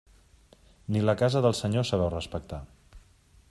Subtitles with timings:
[0.95, 2.61] Ni la casa del Senyor sabeu respectar.